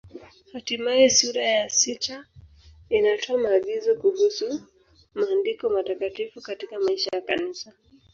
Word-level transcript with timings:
Hatimaye 0.53 1.05
sura 1.17 1.43
ya 1.57 1.65
sita 1.77 2.17
inatoa 2.97 3.37
maagizo 3.43 3.91
kuhusu 4.01 4.47
Maandiko 5.13 5.69
Matakatifu 5.69 6.41
katika 6.41 6.79
maisha 6.79 7.09
ya 7.13 7.21
Kanisa. 7.21 7.73